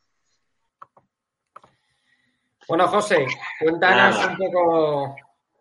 [2.68, 3.26] Bueno, José,
[3.60, 5.16] cuéntanos un poco.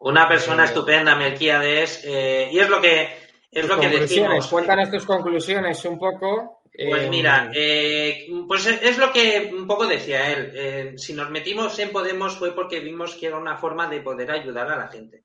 [0.04, 3.21] Una persona estupenda, Melquiades, eh, y es lo que
[3.52, 4.48] es lo que decimos.
[4.48, 6.62] Cuéntanos tus conclusiones un poco.
[6.74, 10.52] Pues mira, eh, pues es lo que un poco decía él.
[10.54, 14.30] Eh, si nos metimos en Podemos fue porque vimos que era una forma de poder
[14.30, 15.24] ayudar a la gente.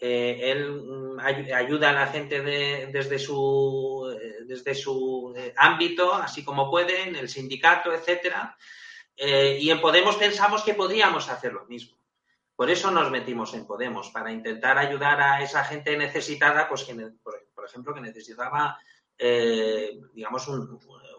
[0.00, 4.12] Eh, él mm, ayuda a la gente desde su
[4.44, 8.56] desde su ámbito, así como puede, en el sindicato, etcétera.
[9.16, 11.96] y en Podemos pensamos que podríamos hacer lo mismo.
[12.58, 16.92] Por eso nos metimos en Podemos, para intentar ayudar a esa gente necesitada, pues que,
[17.22, 18.76] por, ejemplo, que necesitaba,
[19.16, 20.48] eh, digamos,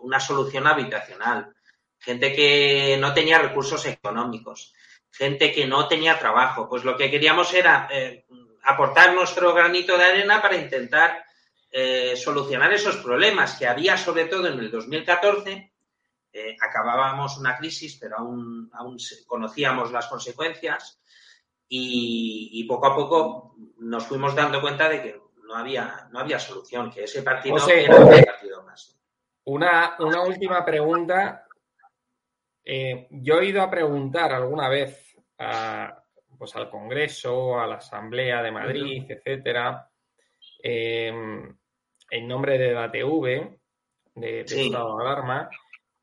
[0.02, 1.56] una solución habitacional,
[1.98, 4.74] gente que no tenía recursos económicos,
[5.12, 6.68] gente que no tenía trabajo.
[6.68, 8.26] Pues lo que queríamos era eh,
[8.64, 11.24] aportar nuestro granito de arena para intentar
[11.72, 15.72] eh, solucionar esos problemas que había sobre todo en el 2014.
[16.34, 21.00] Eh, acabábamos una crisis, pero aún, aún conocíamos las consecuencias
[21.70, 26.91] y, poco a poco nos fuimos dando cuenta de que no había, no había solución,
[26.91, 28.99] que ese partido era un partido más.
[29.45, 31.45] Una, una última pregunta.
[32.63, 35.15] Eh, yo he ido a preguntar alguna vez
[36.38, 39.89] pues al Congreso, a la Asamblea de Madrid, etcétera,
[40.63, 41.57] em,
[42.09, 43.59] en nombre de la TV,
[44.15, 45.49] de, Estado de Alarma,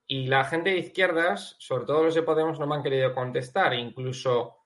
[0.07, 3.75] y la gente de izquierdas, sobre todo los de Podemos, no me han querido contestar,
[3.75, 4.66] incluso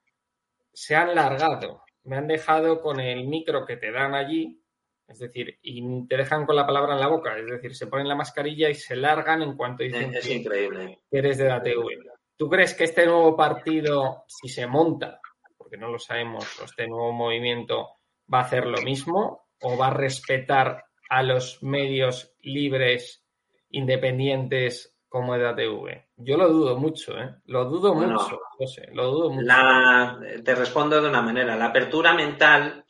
[0.72, 4.62] se han largado, me han dejado con el micro que te dan allí,
[5.06, 8.08] es decir, y te dejan con la palabra en la boca, es decir, se ponen
[8.08, 11.98] la mascarilla y se largan en cuanto dicen que, eres de la TV.
[12.36, 15.20] ¿Tú crees que este nuevo partido, si se monta,
[15.58, 17.96] porque no lo sabemos, este nuevo movimiento
[18.32, 23.24] va a hacer lo mismo o va a respetar a los medios libres,
[23.70, 26.04] independientes como EDATV?
[26.16, 27.34] Yo lo dudo mucho, ¿eh?
[27.46, 30.42] Lo dudo mucho, José, lo dudo mucho.
[30.42, 31.56] te respondo de una manera.
[31.56, 32.84] La apertura mental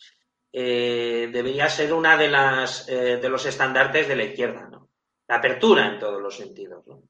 [0.53, 4.91] eh, debería ser una de las eh, de los estandartes de la izquierda, ¿no?
[5.29, 7.03] La apertura en todos los sentidos, ¿no?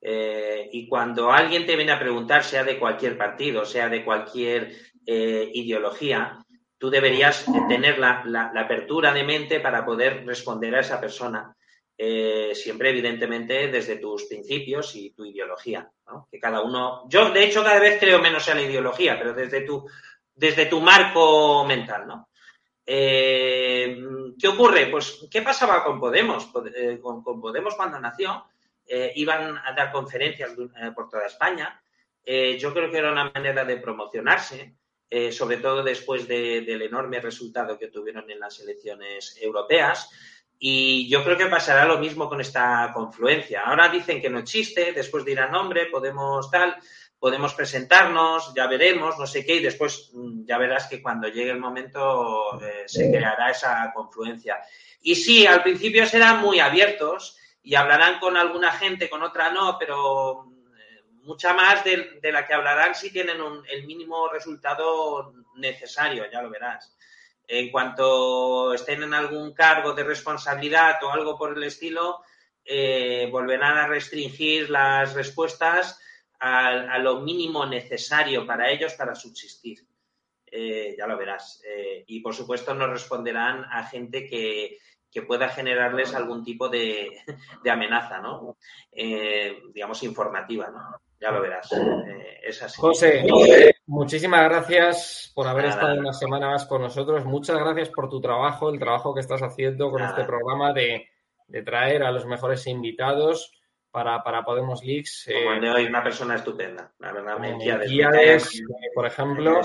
[0.00, 4.72] Eh, y cuando alguien te viene a preguntar, sea de cualquier partido, sea de cualquier
[5.04, 6.38] ideología,
[6.78, 11.56] tú deberías tener la, apertura de mente para poder responder a esa persona.
[11.96, 15.90] Siempre, evidentemente, desde tus principios y tu ideología.
[16.30, 17.08] Que cada uno.
[17.08, 19.86] Yo, de hecho, cada vez creo menos en la ideología, pero desde tu,
[20.34, 22.28] desde tu marco mental, ¿no?
[22.84, 23.96] Eh,
[24.38, 24.86] ¿Qué ocurre?
[24.86, 26.50] Pues, ¿qué pasaba con Podemos?
[26.74, 28.44] Eh, con, Podemos cuando nació,
[28.86, 30.52] eh, iban a dar conferencias
[30.94, 31.80] por toda España.
[32.24, 34.76] yo creo que era una manera de promocionarse,
[35.30, 40.08] sobre todo después del enorme resultado que tuvieron en las elecciones europeas.
[40.64, 43.62] Y yo creo que pasará lo mismo con esta confluencia.
[43.62, 46.76] Ahora dicen que no existe, después dirán nombre, Podemos tal
[47.22, 51.52] podemos presentarnos, ya veremos, no sé qué, y después mm, ya verás que cuando llegue
[51.52, 54.58] el momento eh, se creará esa confluencia.
[55.02, 59.76] Y sí, al principio serán muy abiertos y hablarán con alguna gente, con otra no,
[59.78, 60.46] pero
[60.76, 63.36] eh, mucha más de, la que hablarán si tienen
[63.70, 66.92] el mínimo resultado necesario, ya lo verás.
[67.54, 72.22] En cuanto estén en algún cargo de responsabilidad o algo por el estilo,
[72.64, 76.00] eh, volverán a restringir las respuestas
[76.40, 79.86] a, lo mínimo necesario para ellos para subsistir.
[80.46, 81.62] Eh, ya lo verás.
[81.66, 84.78] Eh, y por supuesto no responderán a gente que,
[85.26, 87.10] pueda generarles algún tipo de,
[87.70, 88.56] amenaza, ¿no?
[88.90, 91.02] Digamos, informativa, ¿no?
[91.22, 91.70] Ya lo verás.
[92.42, 92.80] es así.
[92.80, 93.24] José,
[93.86, 97.24] muchísimas gracias por haber estado una semana más con nosotros.
[97.24, 101.06] Muchas gracias por tu trabajo, el trabajo que estás haciendo con este programa de,
[101.46, 103.52] de traer a los mejores invitados
[103.92, 105.30] para, para Podemos Leaks.
[105.32, 107.36] Como el de hoy, una persona estupenda, la verdad.
[108.94, 109.60] por ejemplo,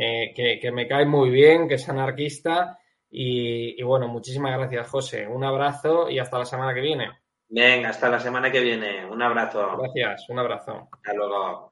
[0.00, 2.80] eh, que, que, me cae muy bien, que es anarquista.
[3.08, 5.28] Y, y, bueno, muchísimas gracias, José.
[5.28, 7.10] Un abrazo y hasta la semana que viene.
[7.48, 9.06] Venga, hasta la semana que viene.
[9.06, 9.76] Un abrazo.
[9.78, 10.88] Gracias, un abrazo.
[10.92, 11.70] Hasta luego.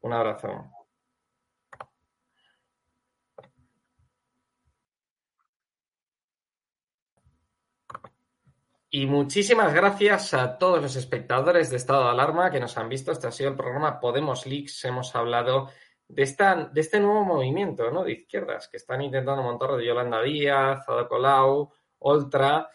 [0.00, 0.70] Un abrazo.
[8.96, 13.10] Y muchísimas gracias a todos los espectadores de Estado de Alarma que nos han visto.
[13.10, 14.84] Este ha sido el programa Podemos Leaks.
[14.84, 15.68] Hemos hablado
[16.06, 18.04] de, esta, de este nuevo movimiento ¿no?
[18.04, 22.70] de izquierdas que están intentando montar de Yolanda Díaz, Ada Colau, Oltra,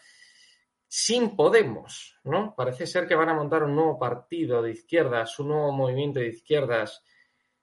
[0.92, 2.18] sin Podemos.
[2.24, 2.52] ¿no?
[2.56, 6.26] Parece ser que van a montar un nuevo partido de izquierdas, un nuevo movimiento de
[6.26, 7.04] izquierdas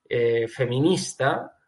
[0.08, 1.60] eh, feminista,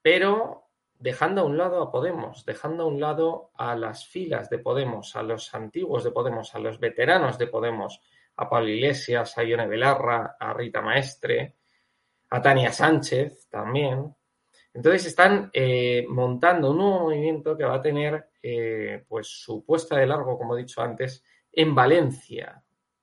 [0.00, 4.58] pero dejando a un lado a Podemos, dejando a un lado a las filas de
[4.58, 8.00] Podemos, a los antiguos de Podemos, a los veteranos de Podemos,
[8.36, 11.56] a Pablo Iglesias, a Ione Belarra, a Rita Maestre,
[12.30, 14.16] a Tania Sánchez también.
[14.74, 19.96] Entonces están eh, montando un nuevo movimiento que va a tener eh, pues su puesta
[19.96, 22.60] de largo, como he dicho antes, en Valencia.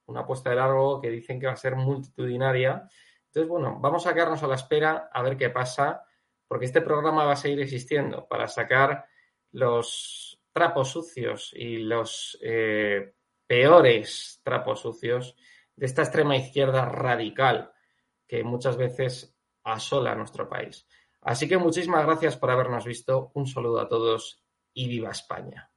[0.07, 2.89] Una puesta de largo que dicen que va a ser multitudinaria.
[3.28, 6.03] Entonces, bueno, vamos a quedarnos a la espera a ver qué pasa
[6.45, 9.05] porque este programa va a seguir existiendo para sacar
[9.53, 13.13] los trapos sucios y los eh,
[13.47, 15.38] peores trapos sucios
[15.74, 17.72] de esta extrema izquierda radical
[18.28, 20.86] que muchas veces asola nuestro país.
[21.22, 23.32] Así que muchísimas gracias por habernos visto.
[23.36, 24.43] Un saludo a todos
[24.74, 25.72] y viva España.